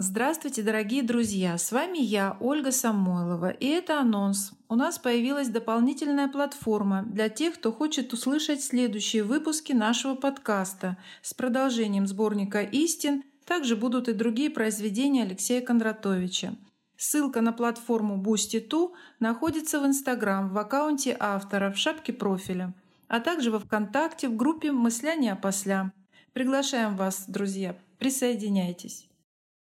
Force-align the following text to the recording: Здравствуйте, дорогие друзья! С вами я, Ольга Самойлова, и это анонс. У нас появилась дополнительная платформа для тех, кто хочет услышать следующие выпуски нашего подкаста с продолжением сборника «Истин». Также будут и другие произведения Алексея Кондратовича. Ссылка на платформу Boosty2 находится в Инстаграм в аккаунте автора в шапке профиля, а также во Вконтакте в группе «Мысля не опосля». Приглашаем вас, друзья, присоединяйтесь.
Здравствуйте, 0.00 0.62
дорогие 0.62 1.02
друзья! 1.02 1.58
С 1.58 1.72
вами 1.72 1.98
я, 1.98 2.36
Ольга 2.38 2.70
Самойлова, 2.70 3.50
и 3.50 3.66
это 3.66 3.98
анонс. 3.98 4.52
У 4.68 4.76
нас 4.76 4.96
появилась 4.96 5.48
дополнительная 5.48 6.28
платформа 6.28 7.02
для 7.02 7.28
тех, 7.28 7.54
кто 7.54 7.72
хочет 7.72 8.12
услышать 8.12 8.62
следующие 8.62 9.24
выпуски 9.24 9.72
нашего 9.72 10.14
подкаста 10.14 10.98
с 11.20 11.34
продолжением 11.34 12.06
сборника 12.06 12.62
«Истин». 12.62 13.24
Также 13.44 13.74
будут 13.74 14.08
и 14.08 14.12
другие 14.12 14.50
произведения 14.50 15.24
Алексея 15.24 15.62
Кондратовича. 15.62 16.54
Ссылка 16.96 17.40
на 17.40 17.52
платформу 17.52 18.22
Boosty2 18.22 18.92
находится 19.18 19.80
в 19.80 19.86
Инстаграм 19.86 20.48
в 20.48 20.58
аккаунте 20.58 21.16
автора 21.18 21.72
в 21.72 21.76
шапке 21.76 22.12
профиля, 22.12 22.72
а 23.08 23.18
также 23.18 23.50
во 23.50 23.58
Вконтакте 23.58 24.28
в 24.28 24.36
группе 24.36 24.70
«Мысля 24.70 25.16
не 25.16 25.28
опосля». 25.28 25.92
Приглашаем 26.34 26.96
вас, 26.96 27.24
друзья, 27.26 27.76
присоединяйтесь. 27.98 29.07